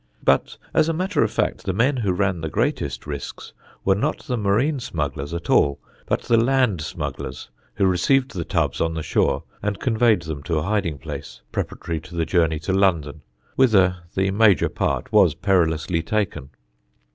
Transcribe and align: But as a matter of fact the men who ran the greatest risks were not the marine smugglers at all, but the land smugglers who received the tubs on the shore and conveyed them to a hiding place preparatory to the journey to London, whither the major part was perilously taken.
But 0.23 0.57
as 0.73 0.89
a 0.89 0.93
matter 0.93 1.21
of 1.23 1.29
fact 1.29 1.63
the 1.65 1.73
men 1.73 1.97
who 1.97 2.11
ran 2.11 2.41
the 2.41 2.49
greatest 2.49 3.05
risks 3.05 3.53
were 3.85 3.93
not 3.93 4.23
the 4.25 4.35
marine 4.35 4.79
smugglers 4.79 5.31
at 5.31 5.47
all, 5.47 5.79
but 6.07 6.21
the 6.23 6.43
land 6.43 6.81
smugglers 6.81 7.51
who 7.75 7.85
received 7.85 8.33
the 8.33 8.43
tubs 8.43 8.81
on 8.81 8.95
the 8.95 9.03
shore 9.03 9.43
and 9.61 9.79
conveyed 9.79 10.23
them 10.23 10.41
to 10.41 10.57
a 10.57 10.63
hiding 10.63 10.97
place 10.97 11.41
preparatory 11.51 11.99
to 11.99 12.15
the 12.15 12.25
journey 12.25 12.57
to 12.61 12.73
London, 12.73 13.21
whither 13.55 13.97
the 14.15 14.31
major 14.31 14.69
part 14.69 15.11
was 15.11 15.35
perilously 15.35 16.01
taken. 16.01 16.49